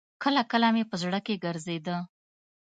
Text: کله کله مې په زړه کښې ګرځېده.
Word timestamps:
کله 0.23 0.41
کله 0.51 0.67
مې 0.75 0.83
په 0.89 0.95
زړه 1.01 1.19
کښې 1.25 1.35
ګرځېده. 1.45 1.97